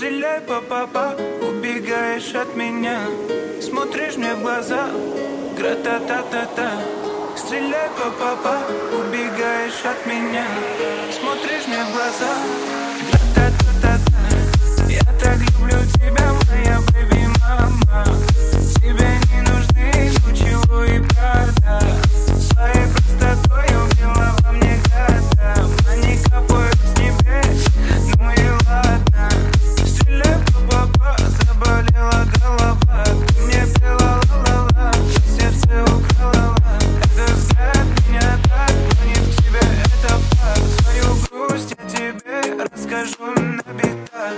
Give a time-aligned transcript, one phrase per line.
[0.00, 3.00] Стреляй по папа, убегаешь от меня.
[3.60, 4.88] Смотришь мне в глаза,
[5.58, 6.70] гра-та-та-та-та.
[7.36, 8.60] Стреляй по папа,
[8.98, 10.46] убегаешь от меня.
[11.12, 12.32] Смотришь мне в глаза,
[43.40, 44.34] на битах.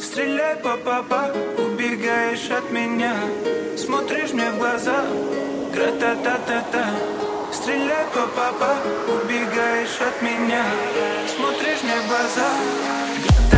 [0.00, 3.14] Стреляй по папа, убегаешь от меня.
[3.76, 5.04] Смотришь мне в глаза,
[5.74, 6.86] гра-та-та-та-та.
[7.52, 8.76] Стреляй по папа,
[9.08, 10.64] убегаешь от меня.
[11.36, 12.48] Смотришь мне в глаза,
[13.22, 13.55] гра-та-та-та-та.